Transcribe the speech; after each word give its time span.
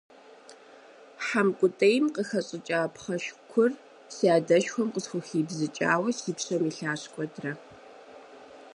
Хьэмкӏутӏейм 1.25 2.05
къыхэщӏыкӏа 2.15 2.79
пхъэшкур 2.93 3.71
си 4.13 4.25
адэшхуэм 4.35 4.89
къысхухибзыкӏауэ 4.93 6.09
си 6.19 6.31
пщэм 6.37 6.63
илъащ 6.69 7.01
куэдрэ. 7.13 7.51